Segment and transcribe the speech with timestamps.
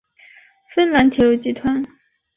[0.73, 1.83] 芬兰铁路集团。